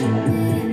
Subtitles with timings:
[0.00, 0.69] me.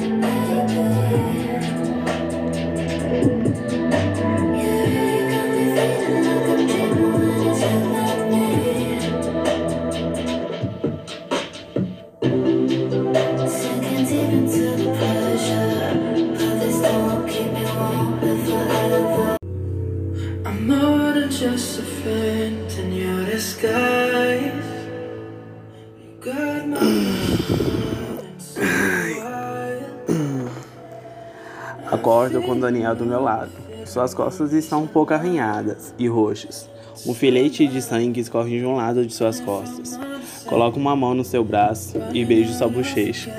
[32.27, 33.51] Acordo com Daniel do meu lado.
[33.85, 36.69] Suas costas estão um pouco arranhadas e roxas.
[37.05, 39.97] Um filete de sangue escorre de um lado de suas costas.
[40.45, 43.33] Coloco uma mão no seu braço e beijo sua bochecha.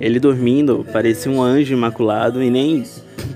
[0.00, 2.82] Ele dormindo parecia um anjo imaculado e nem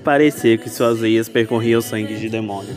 [0.02, 2.74] parecia que suas veias percorriam sangue de demônio.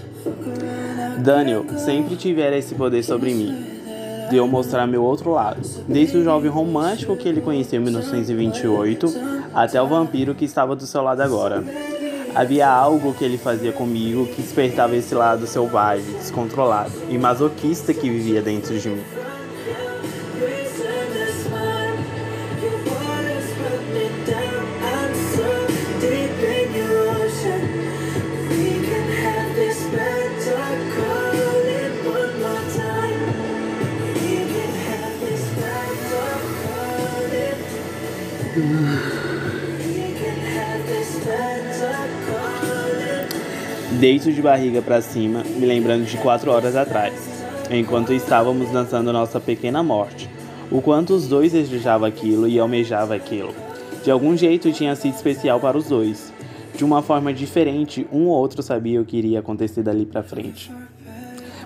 [1.24, 3.56] Daniel sempre tivera esse poder sobre mim,
[4.30, 9.08] de eu mostrar meu outro lado, desde o jovem romântico que ele conheceu em 1928
[9.54, 11.64] até o vampiro que estava do seu lado agora.
[12.34, 18.10] Havia algo que ele fazia comigo que despertava esse lado selvagem, descontrolado e masoquista que
[18.10, 19.04] vivia dentro de mim.
[44.02, 47.14] Deito de barriga para cima, me lembrando de quatro horas atrás,
[47.70, 50.28] enquanto estávamos dançando nossa pequena morte.
[50.72, 53.54] O quanto os dois desejavam aquilo e almejavam aquilo.
[54.04, 56.34] De algum jeito tinha sido especial para os dois.
[56.76, 60.72] De uma forma diferente, um ou outro sabia o que iria acontecer dali para frente.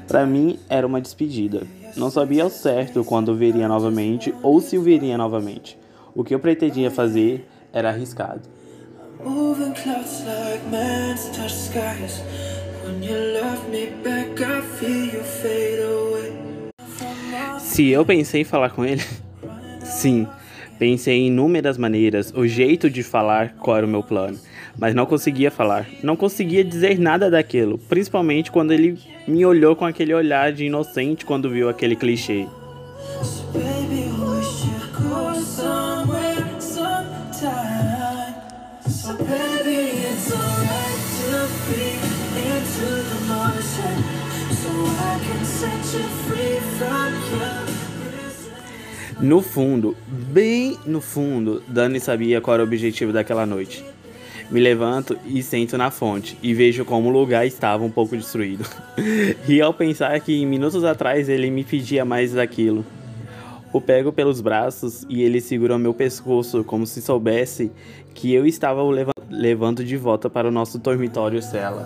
[0.06, 1.66] Para mim era uma despedida.
[1.96, 5.80] Não sabia ao certo quando veria novamente ou se o veria novamente.
[6.14, 8.42] O que eu pretendia fazer era arriscado.
[9.26, 12.22] Moving clouds like man's touch skies.
[12.84, 16.32] When you love me back, I feel you fade away.
[17.58, 19.02] Se eu pensei em falar com ele,
[19.84, 20.28] sim,
[20.78, 24.38] pensei em inúmeras maneiras, o jeito de falar qual era o meu plano,
[24.78, 29.86] mas não conseguia falar, não conseguia dizer nada daquilo, principalmente quando ele me olhou com
[29.86, 32.46] aquele olhar de inocente quando viu aquele clichê.
[49.22, 53.86] No fundo, bem no fundo, Dani sabia qual era o objetivo daquela noite.
[54.50, 58.66] Me levanto e sento na fonte e vejo como o lugar estava um pouco destruído.
[59.48, 62.84] e ao pensar que minutos atrás ele me pedia mais daquilo.
[63.76, 67.70] O pego pelos braços e ele segura meu pescoço como se soubesse
[68.14, 71.86] que eu estava o leva- levando de volta para o nosso dormitório cela.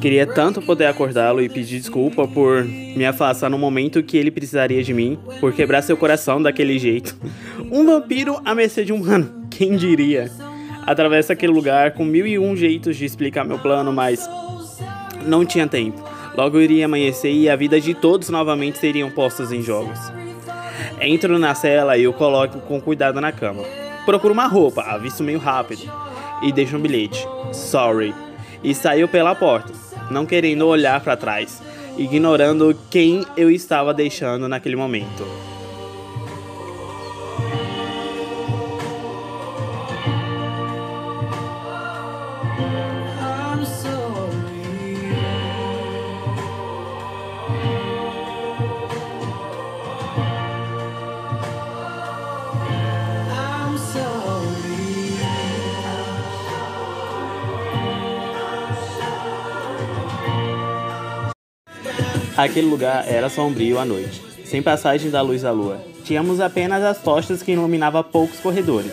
[0.00, 4.82] Queria tanto poder acordá-lo e pedir desculpa por me afastar no momento que ele precisaria
[4.82, 7.16] de mim, por quebrar seu coração daquele jeito.
[7.70, 10.28] Um vampiro à mercê de um humano, quem diria?
[10.84, 14.28] Atravessa aquele lugar com mil e um jeitos de explicar meu plano, mas
[15.24, 16.02] não tinha tempo.
[16.36, 20.00] Logo iria amanhecer e a vida de todos novamente seriam postas em jogos.
[21.00, 23.62] Entro na cela e o coloco com cuidado na cama.
[24.04, 25.82] Procuro uma roupa, avisto meio rápido,
[26.42, 27.24] e deixo um bilhete.
[27.52, 28.12] Sorry.
[28.64, 29.72] E saiu pela porta,
[30.10, 31.62] não querendo olhar para trás,
[31.96, 35.49] ignorando quem eu estava deixando naquele momento.
[62.42, 65.78] Aquele lugar era sombrio à noite, sem passagem da luz da lua.
[66.04, 68.92] Tínhamos apenas as tochas que iluminavam poucos corredores,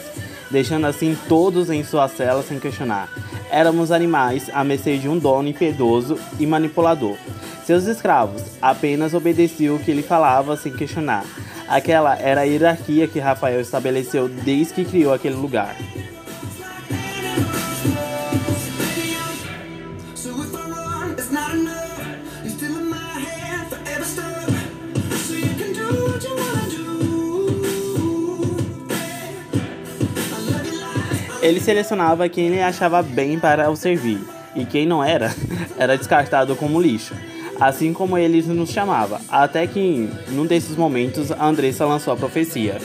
[0.51, 3.09] deixando assim todos em sua cela sem questionar.
[3.49, 7.15] Éramos animais à mercê de um dono impiedoso e manipulador.
[7.65, 11.23] Seus escravos apenas obedeciam o que ele falava sem questionar.
[11.69, 15.73] Aquela era a hierarquia que Rafael estabeleceu desde que criou aquele lugar.
[31.47, 34.19] Ele selecionava quem ele achava bem para o servir,
[34.53, 35.33] e quem não era,
[35.79, 37.15] era descartado como lixo.
[37.57, 42.79] Assim como ele nos chamava, até que, num desses momentos, Andressa lançou a profecia.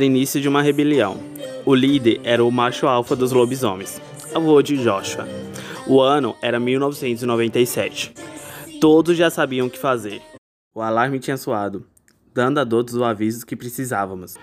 [0.00, 1.18] Era início de uma rebelião.
[1.66, 4.00] O líder era o macho alfa dos lobisomens,
[4.34, 5.28] avô de Joshua.
[5.86, 8.14] O ano era 1997.
[8.80, 10.22] Todos já sabiam o que fazer.
[10.74, 11.86] O alarme tinha soado,
[12.32, 14.36] dando a todos o aviso que precisávamos.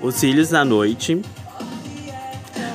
[0.00, 1.20] Os cílios da noite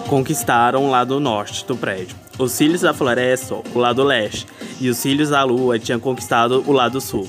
[0.08, 2.25] conquistaram o lado norte do prédio.
[2.38, 4.46] Os cílios da floresta, o lado leste,
[4.82, 7.26] e os cílios da lua tinham conquistado o lado sul.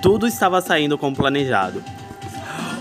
[0.00, 1.84] Tudo estava saindo como planejado.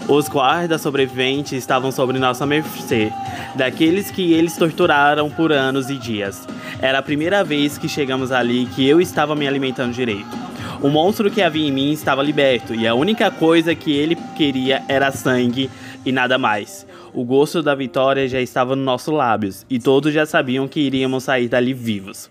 [0.07, 3.11] Os guardas sobreviventes estavam sobre nossa mercê,
[3.55, 6.47] daqueles que eles torturaram por anos e dias.
[6.79, 10.45] Era a primeira vez que chegamos ali que eu estava me alimentando direito.
[10.81, 14.83] O monstro que havia em mim estava liberto e a única coisa que ele queria
[14.87, 15.69] era sangue
[16.05, 16.85] e nada mais.
[17.15, 21.23] O gosto da vitória já estava nos nossos lábios e todos já sabiam que iríamos
[21.23, 22.29] sair dali vivos.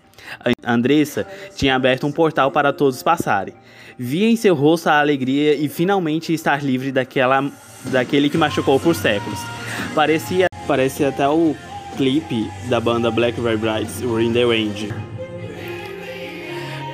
[0.63, 3.55] A Andressa tinha aberto um portal para todos passarem.
[3.97, 7.49] Via em seu rosto a alegria e finalmente estar livre daquela,
[7.85, 9.39] daquele que machucou por séculos.
[9.95, 11.55] Parecia, parecia até o
[11.97, 14.93] clipe da banda Black Vibrites, o In The Range.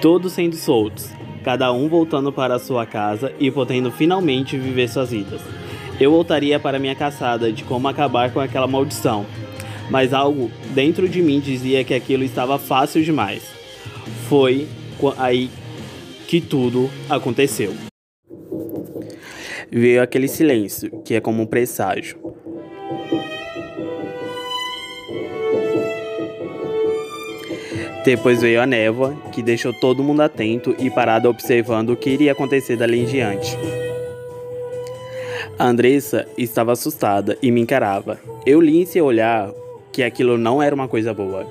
[0.02, 1.10] Todos sendo soltos,
[1.44, 5.42] cada um voltando para sua casa e podendo finalmente viver suas vidas.
[6.01, 9.24] Eu voltaria para minha caçada de como acabar com aquela maldição,
[9.88, 13.44] mas algo dentro de mim dizia que aquilo estava fácil demais.
[14.27, 14.68] Foi
[15.19, 15.48] aí
[16.27, 17.75] que tudo aconteceu.
[19.71, 22.18] Veio aquele silêncio, que é como um presságio.
[28.03, 32.31] Depois veio a névoa, que deixou todo mundo atento e parado observando o que iria
[32.31, 33.56] acontecer dali em diante.
[35.62, 38.19] A Andressa estava assustada e me encarava.
[38.48, 39.52] Eu li em seu olhar
[39.94, 41.46] que aquilo não era uma coisa boa.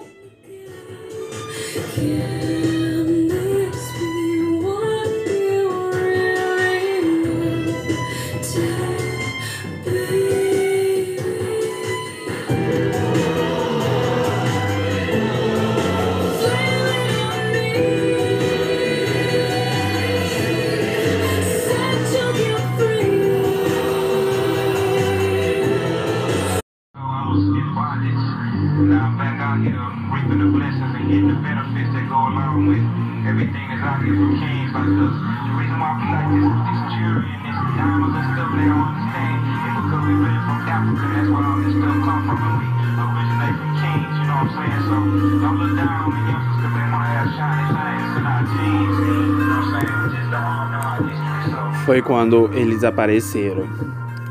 [51.85, 53.65] Foi quando eles apareceram.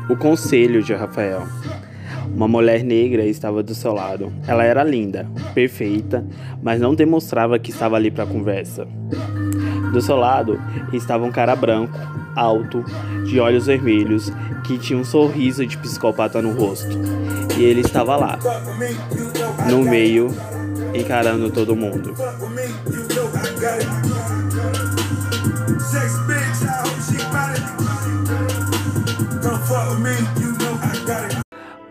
[0.08, 1.46] O conselho de Rafael.
[2.34, 4.32] Uma mulher negra estava do seu lado.
[4.46, 6.24] Ela era linda, perfeita,
[6.62, 8.86] mas não demonstrava que estava ali para conversa.
[9.92, 10.60] Do seu lado
[10.92, 11.98] estava um cara branco,
[12.36, 12.84] alto,
[13.24, 14.32] de olhos vermelhos,
[14.64, 16.96] que tinha um sorriso de psicopata no rosto.
[17.58, 18.38] E ele estava lá,
[19.68, 20.28] no meio,
[20.94, 22.14] encarando todo mundo.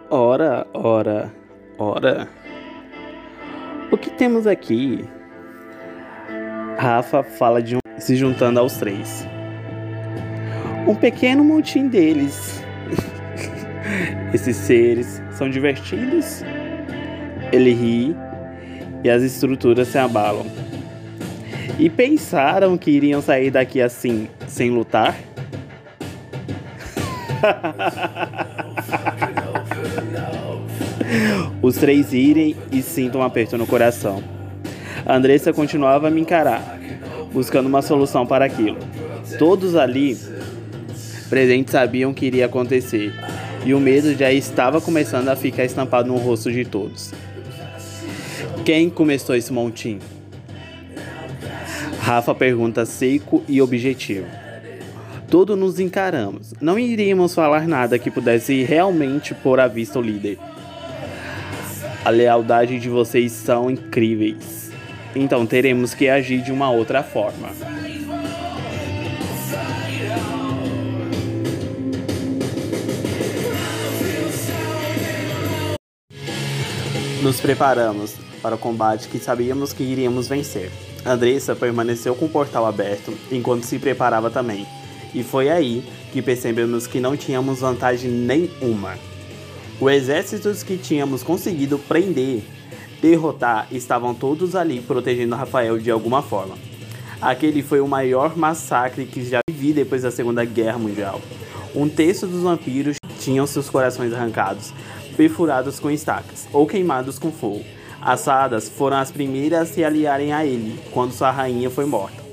[0.09, 1.31] Ora, ora,
[1.77, 2.27] ora.
[3.91, 5.07] O que temos aqui?
[6.77, 9.27] Rafa fala de um se juntando aos três.
[10.87, 12.63] Um pequeno montinho deles.
[14.33, 16.43] Esses seres são divertidos.
[17.51, 18.15] Ele ri
[19.03, 20.45] e as estruturas se abalam.
[21.77, 25.15] E pensaram que iriam sair daqui assim, sem lutar?
[31.61, 34.23] Os três irem e sintam um aperto no coração.
[35.07, 36.78] Andressa continuava a me encarar,
[37.31, 38.77] buscando uma solução para aquilo.
[39.37, 40.17] Todos ali
[41.29, 43.13] presentes sabiam o que iria acontecer.
[43.65, 47.13] e o medo já estava começando a ficar estampado no rosto de todos.
[48.65, 49.99] Quem começou esse montinho?
[51.99, 54.25] Rafa pergunta seco e objetivo.
[55.29, 56.53] Todos nos encaramos.
[56.59, 60.39] Não iríamos falar nada que pudesse realmente pôr à vista o líder.
[62.03, 64.68] A lealdade de vocês são incríveis.
[65.15, 67.49] Então teremos que agir de uma outra forma.
[77.21, 80.71] Nos preparamos para o combate que sabíamos que iríamos vencer.
[81.05, 84.65] Andressa permaneceu com o portal aberto enquanto se preparava também.
[85.13, 88.97] E foi aí que percebemos que não tínhamos vantagem nenhuma.
[89.81, 92.43] Os exércitos que tínhamos conseguido prender,
[93.01, 96.55] derrotar, estavam todos ali protegendo Rafael de alguma forma.
[97.21, 101.19] Aquele foi o maior massacre que já vivi depois da Segunda Guerra Mundial.
[101.75, 104.73] Um terço dos vampiros tinham seus corações arrancados,
[105.17, 107.63] perfurados com estacas ou queimados com fogo.
[108.01, 112.23] As fadas foram as primeiras a se aliarem a ele quando sua rainha foi morta.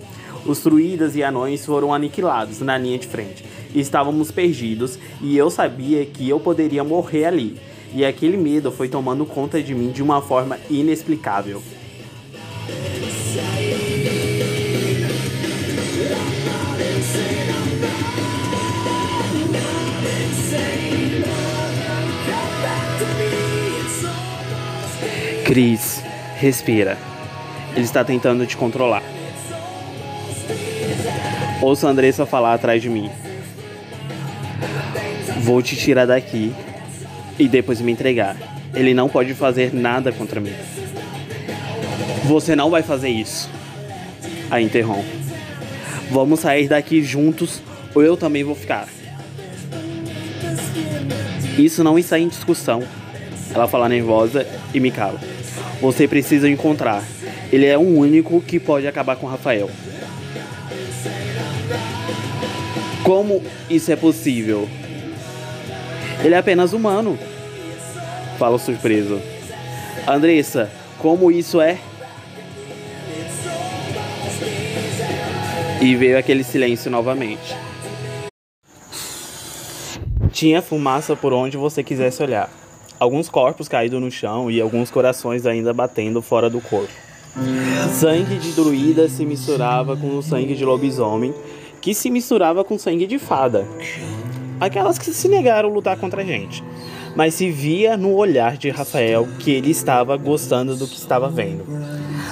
[0.47, 3.45] Os druidas e anões foram aniquilados na linha de frente.
[3.75, 7.57] Estávamos perdidos e eu sabia que eu poderia morrer ali.
[7.97, 11.63] E aquele medo foi tomando conta de mim de uma forma inexplicável.
[25.47, 26.03] Cris,
[26.37, 26.99] respira.
[27.75, 29.03] Ele está tentando te controlar.
[31.63, 33.11] Ouço a Andressa falar atrás de mim.
[35.41, 36.55] Vou te tirar daqui
[37.39, 38.37] e depois me entregar.
[38.75, 40.53] Ele não pode fazer nada contra mim.
[42.25, 43.49] Você não vai fazer isso.
[44.51, 45.09] A interrompe.
[46.11, 47.61] Vamos sair daqui juntos
[47.95, 48.89] ou eu também vou ficar.
[51.59, 52.83] Isso não está em discussão.
[53.55, 55.19] Ela fala nervosa e me cala.
[55.81, 57.03] Você precisa encontrar.
[57.51, 59.71] Ele é o único que pode acabar com Rafael.
[63.03, 64.69] Como isso é possível?
[66.23, 67.19] Ele é apenas humano.
[68.39, 69.21] Fala surpreso.
[70.07, 71.79] Andressa, como isso é?
[75.81, 77.55] E veio aquele silêncio novamente.
[80.33, 82.51] Tinha fumaça por onde você quisesse olhar.
[82.99, 86.93] Alguns corpos caídos no chão e alguns corações ainda batendo fora do corpo.
[87.93, 91.35] Sangue de druida se misturava com o sangue de lobisomem,
[91.81, 93.67] que se misturava com sangue de fada.
[94.61, 96.65] Aquelas que se negaram a lutar contra a gente.
[97.15, 101.65] Mas se via no olhar de Rafael que ele estava gostando do que estava vendo.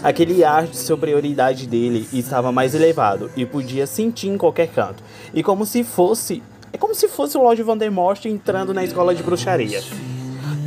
[0.02, 5.02] Aquele ar de superioridade dele estava mais elevado e podia sentir em qualquer canto.
[5.32, 6.42] E como se fosse.
[6.72, 9.82] É como se fosse o Lord Vandermort entrando na escola de bruxaria.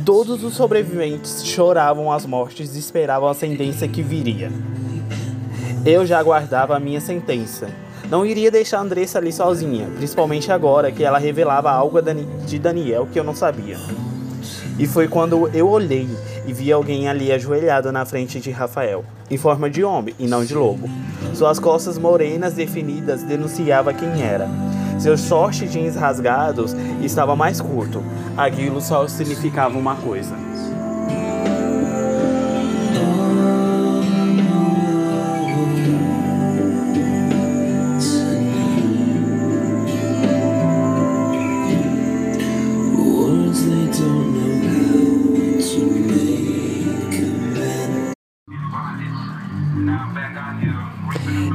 [0.04, 4.50] Todos os sobreviventes choravam as mortes e esperavam a sentença que viria.
[5.84, 7.68] Eu já aguardava a minha sentença.
[8.10, 11.98] Não iria deixar Andressa ali sozinha, principalmente agora que ela revelava algo
[12.46, 13.76] de Daniel que eu não sabia.
[14.78, 16.08] E foi quando eu olhei
[16.46, 20.42] e vi alguém ali ajoelhado na frente de Rafael, em forma de homem e não
[20.42, 20.88] de lobo.
[21.34, 24.48] Suas costas morenas definidas denunciava quem era.
[24.98, 28.02] Seus short jeans rasgados estava mais curto.
[28.36, 30.34] Aquilo só significava uma coisa.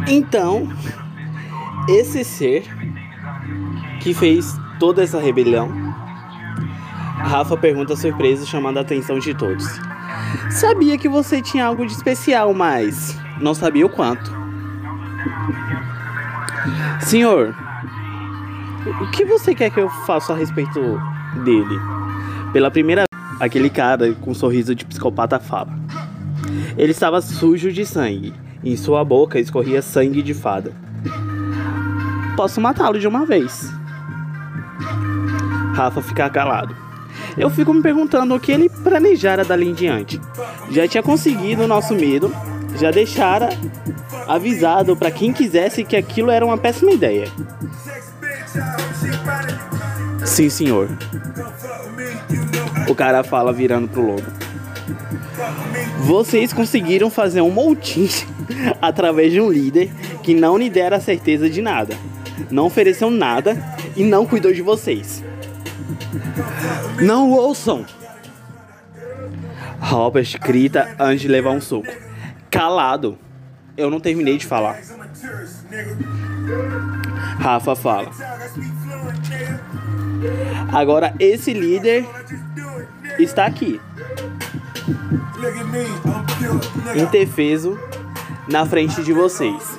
[0.07, 0.67] Então,
[1.87, 2.63] esse ser
[3.99, 5.71] que fez toda essa rebelião,
[7.17, 9.65] Rafa pergunta surpresa, chamando a atenção de todos.
[10.49, 14.31] Sabia que você tinha algo de especial, mas não sabia o quanto.
[17.01, 17.55] Senhor,
[19.01, 20.79] o que você quer que eu faça a respeito
[21.43, 22.02] dele?
[22.53, 25.73] Pela primeira vez, aquele cara com um sorriso de psicopata fala.
[26.77, 28.31] Ele estava sujo de sangue.
[28.63, 30.71] Em sua boca escorria sangue de fada.
[32.37, 33.69] Posso matá-lo de uma vez.
[35.73, 36.75] Rafa fica calado.
[37.35, 40.21] Eu fico me perguntando o que ele planejara dali em diante.
[40.69, 42.31] Já tinha conseguido o nosso medo,
[42.79, 43.49] já deixara
[44.27, 47.27] avisado para quem quisesse que aquilo era uma péssima ideia.
[50.25, 50.89] Sim, senhor.
[52.87, 54.23] O cara fala virando pro lobo.
[55.99, 58.09] Vocês conseguiram fazer um montinho
[58.81, 61.95] através de um líder que não lhe dera certeza de nada,
[62.49, 63.57] não ofereceu nada
[63.95, 65.23] e não cuidou de vocês.
[67.01, 67.85] Não ouçam!
[69.79, 71.87] Robert grita antes de levar um soco.
[72.49, 73.17] Calado!
[73.75, 74.79] Eu não terminei de falar.
[77.39, 78.11] Rafa fala.
[80.71, 82.05] Agora esse líder
[83.19, 83.79] está aqui,
[86.95, 87.77] indefeso,
[88.47, 89.77] na frente de vocês,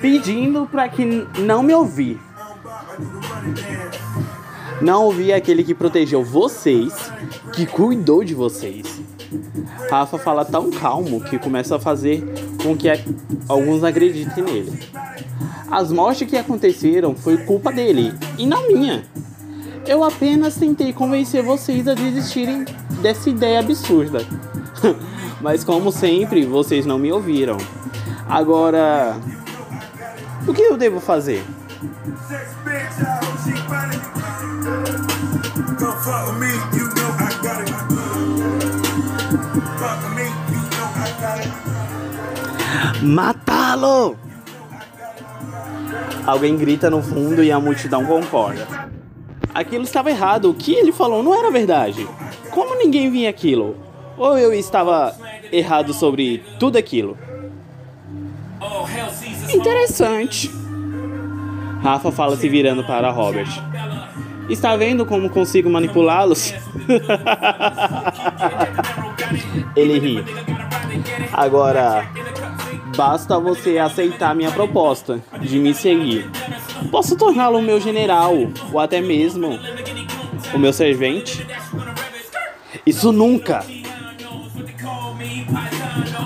[0.00, 2.18] pedindo para que não me ouvir.
[2.18, 4.06] I'm Bob, I do the running dance.
[4.80, 6.92] Não ouvir aquele que protegeu vocês,
[7.54, 9.00] que cuidou de vocês.
[9.90, 12.22] Rafa fala tão calmo que começa a fazer
[12.62, 12.88] com que
[13.48, 14.78] alguns acreditem nele.
[15.70, 19.04] As mortes que aconteceram foi culpa dele e não minha.
[19.86, 22.64] Eu apenas tentei convencer vocês a desistirem
[23.00, 24.18] dessa ideia absurda.
[25.40, 27.56] Mas como sempre, vocês não me ouviram.
[28.28, 29.16] Agora,
[30.46, 31.44] o que eu devo fazer?
[43.02, 44.16] Matá-lo!
[46.26, 48.95] Alguém grita no fundo e a multidão concorda.
[49.56, 50.50] Aquilo estava errado.
[50.50, 52.06] O que ele falou não era verdade.
[52.50, 53.74] Como ninguém via aquilo?
[54.18, 55.16] Ou eu estava
[55.50, 57.16] errado sobre tudo aquilo?
[59.48, 60.50] Interessante.
[61.82, 63.48] Rafa fala se virando para Robert.
[64.50, 66.52] Está vendo como consigo manipulá-los?
[69.74, 70.22] Ele ri.
[71.32, 72.06] Agora,
[72.96, 76.30] basta você aceitar minha proposta de me seguir.
[76.90, 78.34] Posso torná-lo meu general,
[78.72, 79.58] ou até mesmo
[80.54, 81.46] o meu servente.
[82.86, 83.64] Isso nunca!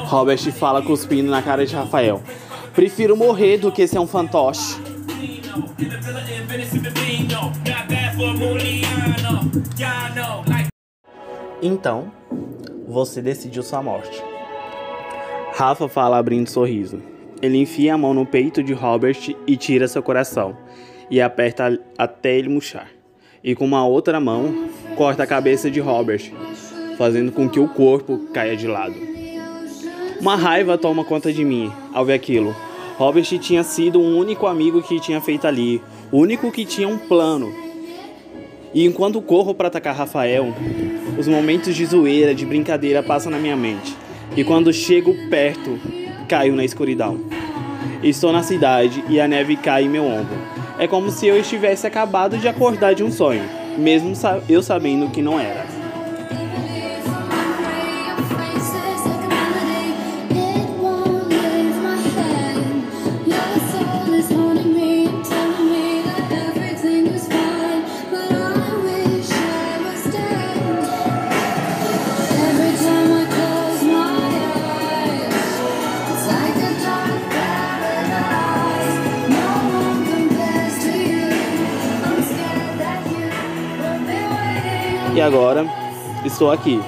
[0.05, 2.23] Robert fala cuspindo na cara de Rafael.
[2.75, 4.77] Prefiro morrer do que ser um fantoche.
[11.63, 12.13] Então,
[12.89, 14.23] você decidiu sua morte.
[15.61, 17.03] Rafa fala abrindo um sorriso.
[17.43, 20.57] Ele enfia a mão no peito de Robert e tira seu coração
[21.11, 22.89] e aperta até ele murchar.
[23.45, 26.33] E com uma outra mão, corta a cabeça de Robert,
[26.97, 28.95] fazendo com que o corpo caia de lado.
[30.19, 32.57] Uma raiva toma conta de mim ao ver aquilo.
[32.97, 36.97] Robert tinha sido o único amigo que tinha feito ali, o único que tinha um
[36.97, 37.53] plano.
[38.73, 40.55] E enquanto corro para atacar Rafael,
[41.19, 43.95] os momentos de zoeira, de brincadeira passam na minha mente.
[44.37, 45.79] E quando chego perto,
[46.29, 47.19] caio na escuridão.
[48.03, 50.39] Estou na cidade e a neve cai em meu ombro.
[50.79, 53.43] É como se eu estivesse acabado de acordar de um sonho,
[53.77, 54.13] mesmo
[54.49, 55.70] eu sabendo que não era.
[85.31, 85.65] Agora,
[86.25, 86.81] estou aqui,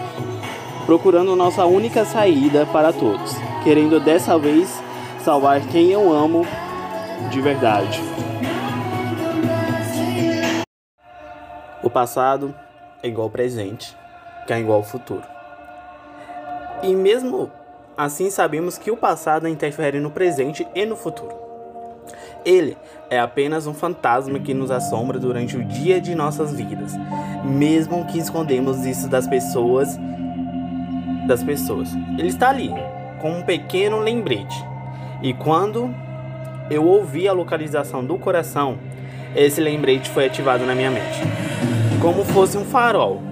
[0.85, 4.83] procurando nossa única saída para todos, querendo dessa vez
[5.21, 6.45] salvar quem eu amo
[7.31, 8.01] de verdade.
[11.85, 12.53] O passado
[13.01, 13.97] é igual ao presente,
[14.45, 15.23] que é igual ao futuro.
[16.83, 17.49] E mesmo
[17.97, 21.42] assim sabemos que o passado interfere no presente e no futuro.
[22.45, 22.77] Ele
[23.11, 26.93] é apenas um fantasma que nos assombra durante o dia de nossas vidas,
[27.45, 29.99] mesmo que escondemos isso das pessoas,
[31.27, 31.93] das pessoas.
[32.19, 32.73] Ele está ali,
[33.21, 34.65] com um pequeno lembrete.
[35.23, 35.95] E quando
[36.71, 38.79] eu ouvi a localização do coração,
[39.37, 41.21] esse lembrete foi ativado na minha mente,
[42.01, 43.23] como fosse um farol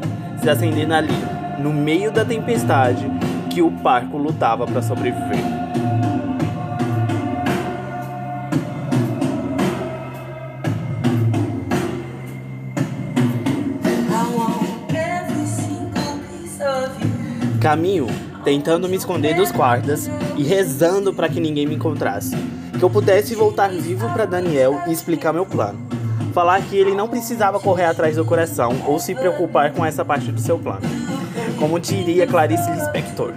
[0.40, 1.12] se acendendo ali,
[1.58, 3.06] no meio da tempestade
[3.50, 5.69] que o parco lutava para sobreviver.
[17.60, 18.06] Caminho
[18.42, 22.34] tentando me esconder dos guardas e rezando para que ninguém me encontrasse.
[22.78, 25.78] Que eu pudesse voltar vivo para Daniel e explicar meu plano.
[26.32, 30.32] Falar que ele não precisava correr atrás do coração ou se preocupar com essa parte
[30.32, 30.80] do seu plano.
[31.58, 33.34] Como diria Clarice Lispector.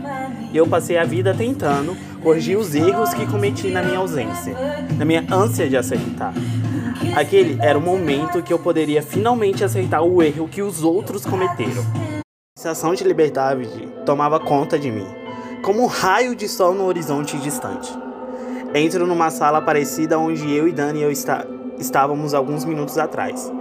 [0.54, 4.56] Eu passei a vida tentando corrigir os erros que cometi na minha ausência,
[4.98, 6.34] na minha ânsia de acertar.
[7.14, 12.13] Aquele era o momento que eu poderia finalmente aceitar o erro que os outros cometeram.
[12.56, 13.68] A sensação de liberdade
[14.06, 15.08] tomava conta de mim,
[15.64, 17.92] como um raio de sol no horizonte distante.
[18.76, 21.48] Entro numa sala parecida onde eu e Daniel está,
[21.80, 23.52] estávamos alguns minutos atrás.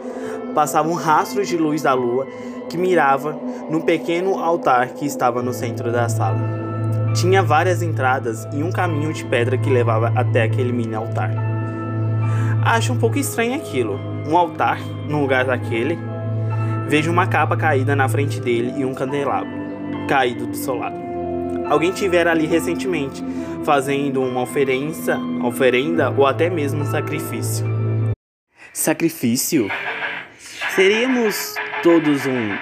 [0.54, 2.26] passava um rastro de luz da lua
[2.68, 3.32] que mirava
[3.70, 6.38] no pequeno altar que estava no centro da sala.
[7.14, 11.30] Tinha várias entradas e um caminho de pedra que levava até aquele mini altar.
[12.62, 13.98] Acho um pouco estranho aquilo.
[14.28, 14.78] Um altar
[15.08, 16.11] no lugar daquele.
[16.92, 19.48] Vejo uma capa caída na frente dele e um candelabro
[20.06, 21.00] caído do seu lado.
[21.70, 23.24] Alguém tivera ali recentemente,
[23.64, 27.64] fazendo uma oferença, oferenda ou até mesmo um sacrifício.
[28.74, 29.70] Sacrifício?
[30.74, 32.58] Seríamos todos um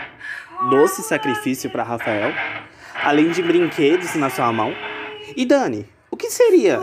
[0.71, 2.33] doce sacrifício para Rafael,
[3.03, 4.73] além de brinquedos na sua mão?
[5.35, 6.79] E Dani, o que seria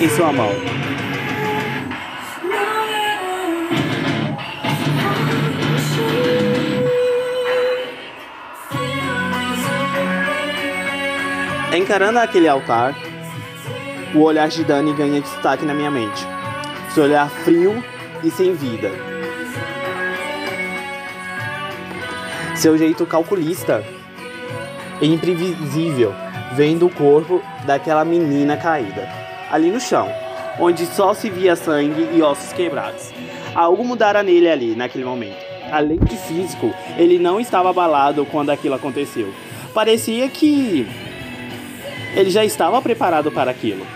[0.00, 0.50] em sua mão?
[11.72, 12.96] Encarando aquele altar,
[14.12, 16.26] o olhar de Dani ganha destaque na minha mente.
[16.92, 17.80] Seu olhar frio
[18.24, 18.90] e sem vida.
[22.56, 23.84] Seu jeito calculista
[25.00, 26.12] e imprevisível,
[26.54, 29.08] vendo o corpo daquela menina caída,
[29.48, 30.12] ali no chão,
[30.58, 33.12] onde só se via sangue e ossos quebrados.
[33.54, 35.38] Algo mudara nele ali, naquele momento.
[35.70, 39.32] Além de físico, ele não estava abalado quando aquilo aconteceu.
[39.72, 41.09] Parecia que
[42.14, 43.86] ele já estava preparado para aquilo.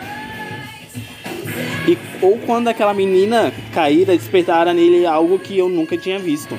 [1.87, 6.57] E, ou quando aquela menina caída despertara nele algo que eu nunca tinha visto.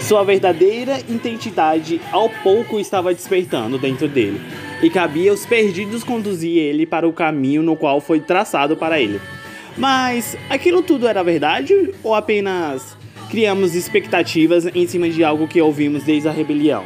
[0.00, 4.40] Sua verdadeira identidade ao pouco estava despertando dentro dele,
[4.82, 9.20] e cabia aos perdidos conduzir ele para o caminho no qual foi traçado para ele.
[9.76, 12.96] Mas aquilo tudo era verdade ou apenas
[13.30, 16.84] criamos expectativas em cima de algo que ouvimos desde a rebelião?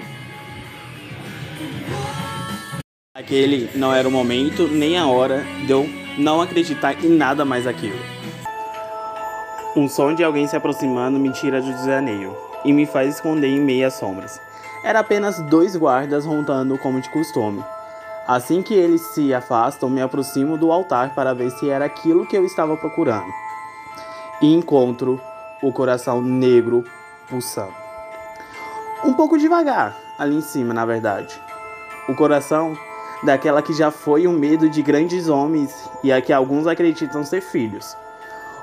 [3.18, 7.66] Aquele não era o momento nem a hora de eu não acreditar em nada mais
[7.66, 7.98] aquilo.
[9.74, 12.33] Um som de alguém se aproximando me tira do desaneio
[12.64, 14.40] e me faz esconder em meias sombras.
[14.85, 17.61] Era apenas dois guardas rondando como de costume.
[18.24, 22.37] Assim que eles se afastam, me aproximo do altar para ver se era aquilo que
[22.37, 23.33] eu estava procurando.
[24.40, 25.20] E encontro
[25.61, 26.85] o coração negro
[27.28, 27.74] pulsando.
[29.04, 31.35] Um pouco devagar, ali em cima, na verdade.
[32.09, 32.78] O coração
[33.22, 37.40] daquela que já foi o medo de grandes homens e a que alguns acreditam ser
[37.40, 37.96] filhos.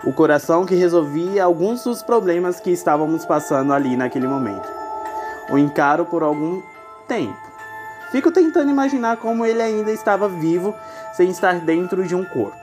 [0.04, 4.68] O coração que resolvia alguns dos problemas que estávamos passando ali naquele momento.
[5.50, 6.62] O encaro por algum
[7.08, 7.38] tempo.
[8.12, 10.76] Fico tentando imaginar como ele ainda estava vivo
[11.14, 12.56] sem estar dentro de um corpo.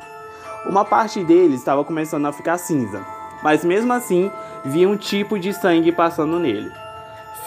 [0.66, 3.05] Uma parte dele estava começando a ficar cinza,
[3.42, 4.31] mas mesmo assim
[4.64, 6.70] vi um tipo de sangue passando nele.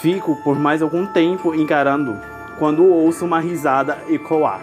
[0.01, 4.61] Fico por mais algum tempo encarando quando ouço uma risada ecoar.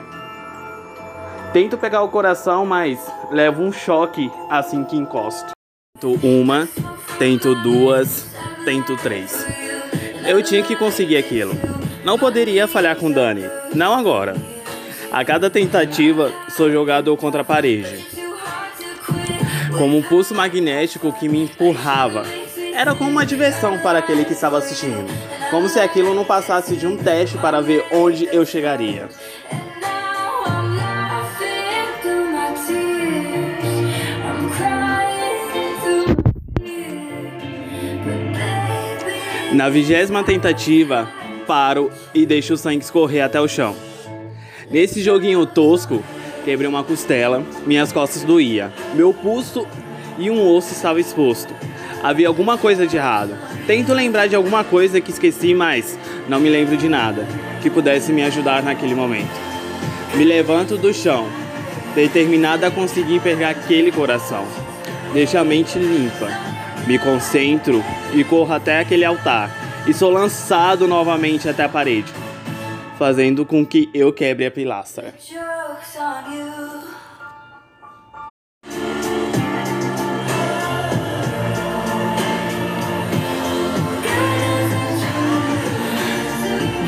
[1.53, 2.99] Tento pegar o coração, mas
[3.31, 5.53] levo um choque assim que encosto.
[6.01, 6.67] Tento uma,
[7.19, 8.27] tento duas,
[8.65, 9.47] tento três.
[10.27, 11.53] Eu tinha que conseguir aquilo.
[12.05, 13.45] Não poderia falhar com Dani.
[13.75, 14.35] Não agora.
[15.13, 18.07] A cada tentativa, sou jogado contra a parede.
[19.77, 22.25] Como um pulso magnético que me empurrava.
[22.75, 25.07] Era como uma diversão para aquele que estava assistindo.
[25.51, 29.09] Como se aquilo não passasse de um teste para ver onde eu chegaria.
[39.53, 41.11] Na vigésima tentativa,
[41.47, 43.77] paro e deixo o sangue escorrer até o chão.
[44.71, 46.03] Nesse joguinho tosco,
[46.43, 49.67] quebrei uma costela, minhas costas doía, meu pulso
[50.19, 51.55] e um osso estava exposto.
[52.03, 53.37] Havia alguma coisa de errado.
[53.67, 55.97] Tento lembrar de alguma coisa que esqueci, mas
[56.29, 57.27] não me lembro de nada
[57.63, 59.31] que pudesse me ajudar naquele momento.
[60.15, 61.29] Me levanto do chão,
[61.95, 64.45] determinada a conseguir pegar aquele coração.
[65.13, 66.29] Deixo a mente limpa.
[66.87, 69.49] Me concentro e corro até aquele altar
[69.87, 72.13] e sou lançado novamente até a parede,
[72.99, 75.15] fazendo com que eu quebre a pilastra.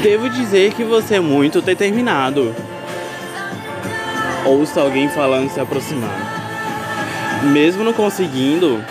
[0.04, 2.54] Devo dizer que você é muito determinado.
[4.44, 6.12] Ouço alguém falando se aproximando.
[7.50, 8.84] Mesmo não conseguindo,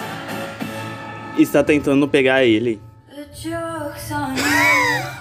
[1.37, 2.81] está tentando pegar ele.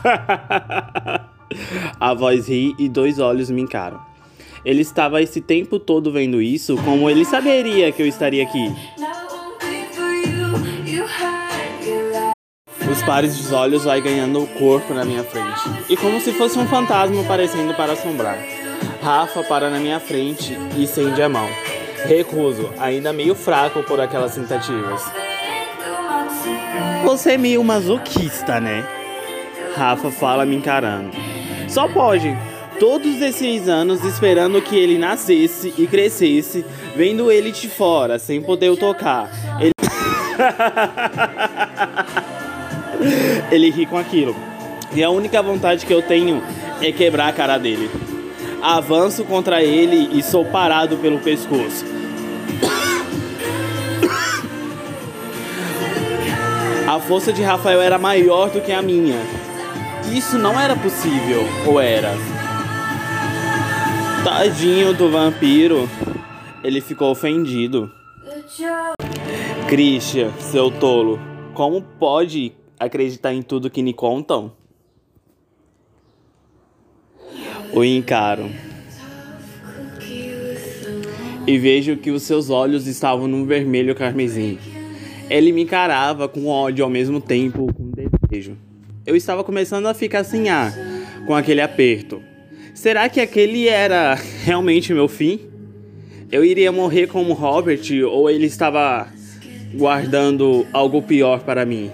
[2.00, 4.00] A voz ri e dois olhos me encaram.
[4.64, 8.74] Ele estava esse tempo todo vendo isso, como ele saberia que eu estaria aqui.
[12.90, 15.60] Os pares dos olhos vai ganhando o corpo na minha frente.
[15.88, 18.38] E como se fosse um fantasma aparecendo para assombrar.
[19.02, 21.48] Rafa para na minha frente e estende a mão.
[22.04, 25.02] Recuso, ainda meio fraco por aquelas tentativas.
[27.04, 28.84] Você é meio masoquista, né?
[29.76, 31.10] Rafa fala me encarando.
[31.68, 32.36] Só pode.
[32.78, 36.64] Todos esses anos esperando que ele nascesse e crescesse,
[36.96, 39.30] vendo ele de fora, sem poder o tocar.
[39.60, 39.70] Ele...
[43.50, 44.34] ele ri com aquilo.
[44.94, 46.42] E a única vontade que eu tenho
[46.80, 47.90] é quebrar a cara dele.
[48.62, 51.84] Avanço contra ele e sou parado pelo pescoço.
[56.86, 59.16] A força de Rafael era maior do que a minha.
[60.12, 62.12] Isso não era possível, ou era?
[64.22, 65.88] Tadinho do vampiro.
[66.62, 67.90] Ele ficou ofendido.
[69.68, 71.18] Christian, seu tolo,
[71.54, 72.52] como pode
[72.84, 74.52] acreditar em tudo que me contam?
[77.72, 78.50] O encaro.
[81.46, 84.58] E vejo que os seus olhos estavam num vermelho carmesim.
[85.28, 88.56] Ele me encarava com ódio ao mesmo tempo com desejo.
[89.06, 90.72] Eu estava começando a ficar sem ar
[91.26, 92.22] com aquele aperto.
[92.74, 94.14] Será que aquele era
[94.44, 95.40] realmente meu fim?
[96.30, 99.08] Eu iria morrer como Robert ou ele estava
[99.74, 101.90] guardando algo pior para mim?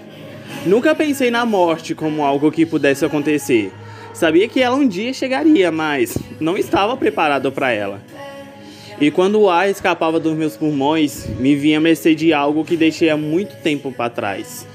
[0.65, 3.71] Nunca pensei na morte como algo que pudesse acontecer.
[4.13, 8.01] Sabia que ela um dia chegaria, mas não estava preparado para ela.
[8.99, 13.09] E quando o ar escapava dos meus pulmões, me vinha mercê de algo que deixei
[13.09, 14.67] há muito tempo para trás.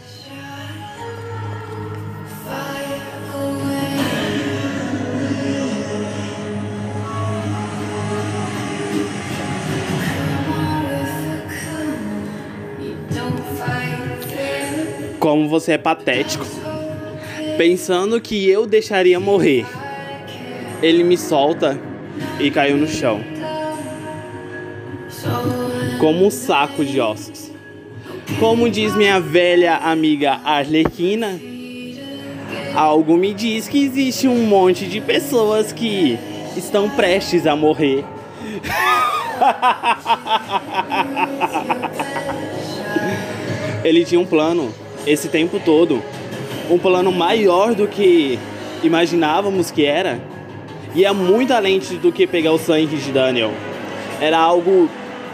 [15.34, 16.46] Como você é patético.
[17.58, 19.66] Pensando que eu deixaria morrer.
[20.80, 21.76] Ele me solta
[22.38, 23.20] e caiu no chão.
[25.98, 27.50] Como um saco de ossos.
[28.38, 31.36] Como diz minha velha amiga Arlequina,
[32.72, 36.16] algo me diz que existe um monte de pessoas que
[36.56, 38.04] estão prestes a morrer.
[43.82, 46.02] Ele tinha um plano esse tempo todo,
[46.70, 48.38] um plano maior do que
[48.82, 50.20] imaginávamos que era,
[50.94, 53.52] e é muito além do que pegar o sangue de Daniel.
[54.20, 54.88] Era algo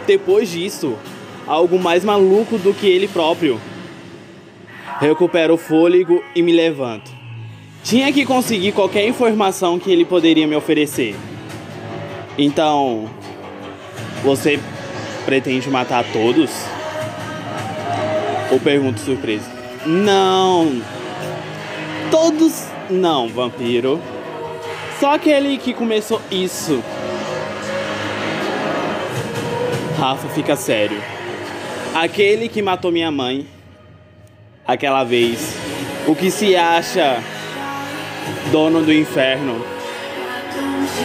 [0.07, 0.97] depois disso,
[1.47, 3.59] algo mais maluco do que ele próprio.
[4.99, 7.11] Recupero o fôlego e me levanto.
[7.83, 11.15] Tinha que conseguir qualquer informação que ele poderia me oferecer.
[12.37, 13.09] Então,
[14.23, 14.59] você
[15.25, 16.51] pretende matar todos?
[18.51, 19.60] Ou pergunto surpresa.
[19.85, 20.81] Não.
[22.09, 23.99] Todos não, vampiro.
[24.99, 26.83] Só aquele que começou isso.
[29.97, 31.01] Rafa fica sério.
[31.93, 33.47] Aquele que matou minha mãe
[34.67, 35.55] aquela vez.
[36.07, 37.21] O que se acha
[38.51, 39.63] dono do inferno.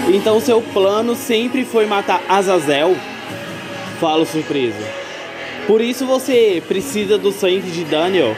[0.08, 2.96] Então seu plano sempre foi matar Azazel?
[4.00, 4.84] Falo surpresa.
[5.66, 8.36] Por isso você precisa do sangue de Daniel,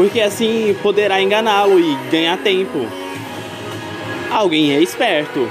[0.00, 2.88] porque assim poderá enganá-lo e ganhar tempo.
[4.30, 5.46] Alguém é esperto.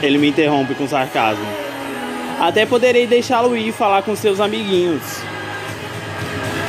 [0.00, 1.44] Ele me interrompe com sarcasmo.
[2.38, 5.02] Até poderei deixá-lo ir falar com seus amiguinhos.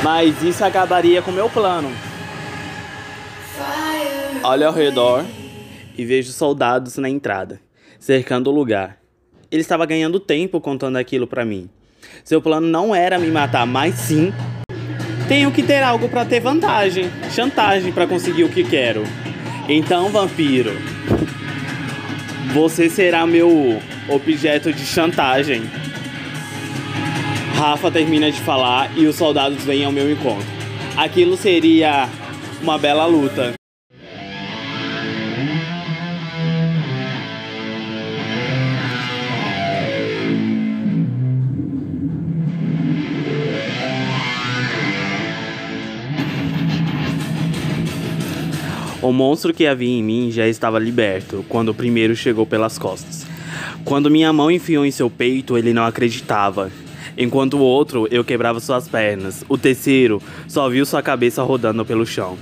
[0.02, 1.92] Mas isso acabaria com meu plano.
[4.42, 5.24] Olho ao redor
[5.96, 7.60] e vejo soldados na entrada,
[8.00, 8.98] cercando o lugar.
[9.48, 11.70] Ele estava ganhando tempo contando aquilo para mim.
[12.24, 14.32] Seu plano não era me matar, mas sim
[15.28, 19.04] tenho que ter algo para ter vantagem, chantagem para conseguir o que quero.
[19.68, 20.72] Então, vampiro,
[22.52, 25.62] você será meu objeto de chantagem.
[27.56, 30.46] Rafa termina de falar e os soldados vêm ao meu encontro.
[30.96, 32.08] Aquilo seria
[32.62, 33.54] uma bela luta.
[49.04, 53.26] O monstro que havia em mim já estava liberto quando o primeiro chegou pelas costas.
[53.84, 56.72] Quando minha mão enfiou em seu peito, ele não acreditava.
[57.14, 59.44] Enquanto o outro, eu quebrava suas pernas.
[59.46, 62.38] O terceiro só viu sua cabeça rodando pelo chão.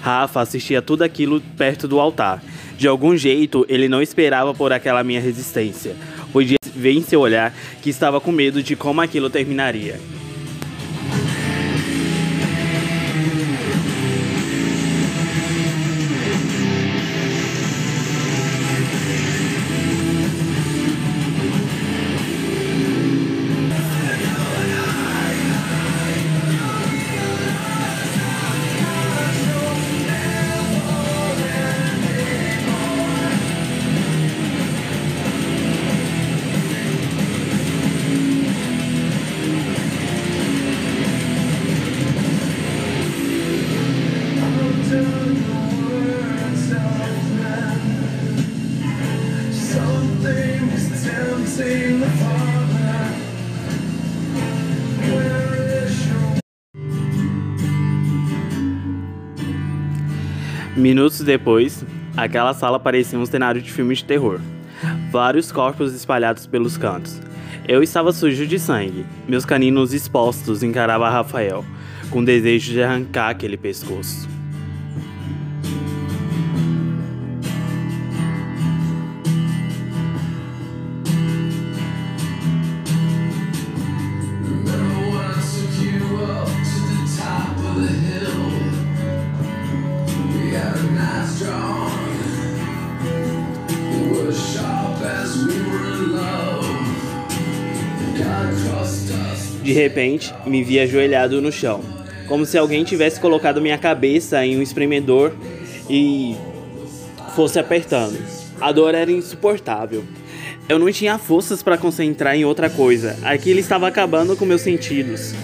[0.00, 2.42] Rafa assistia tudo aquilo perto do altar.
[2.78, 5.94] De algum jeito, ele não esperava por aquela minha resistência.
[6.32, 10.00] Podia ver em seu olhar que estava com medo de como aquilo terminaria.
[60.88, 61.84] Minutos depois,
[62.16, 64.40] aquela sala parecia um cenário de filme de terror.
[65.12, 67.20] Vários corpos espalhados pelos cantos.
[67.68, 69.04] Eu estava sujo de sangue.
[69.28, 71.62] Meus caninos expostos encarava Rafael,
[72.08, 74.37] com desejo de arrancar aquele pescoço.
[99.78, 101.80] Repente, me vi ajoelhado no chão,
[102.26, 105.32] como se alguém tivesse colocado minha cabeça em um espremedor
[105.88, 106.36] e
[107.34, 108.18] fosse apertando.
[108.60, 110.04] A dor era insuportável.
[110.68, 113.16] Eu não tinha forças para concentrar em outra coisa.
[113.22, 115.34] Aquilo estava acabando com meus sentidos.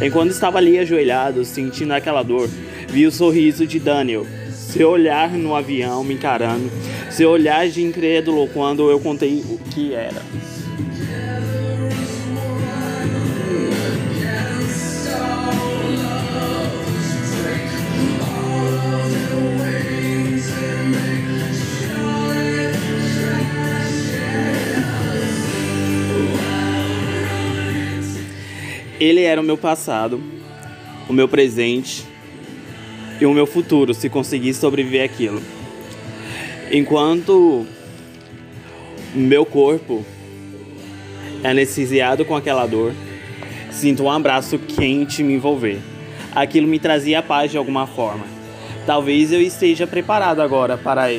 [0.00, 2.48] Enquanto estava ali ajoelhado, sentindo aquela dor,
[2.88, 6.70] vi o sorriso de Daniel, seu olhar no avião me encarando,
[7.10, 10.22] seu olhar de incrédulo quando eu contei o que era.
[29.02, 30.22] Ele era o meu passado,
[31.08, 32.04] o meu presente
[33.20, 35.42] e o meu futuro se conseguisse sobreviver aquilo.
[36.70, 37.66] Enquanto
[39.12, 40.06] meu corpo
[41.42, 42.92] é anestesiado com aquela dor,
[43.72, 45.80] sinto um abraço quente me envolver.
[46.32, 48.24] Aquilo me trazia paz de alguma forma.
[48.86, 51.12] Talvez eu esteja preparado agora para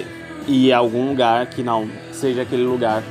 [0.47, 3.03] ir a algum lugar que não seja aquele lugar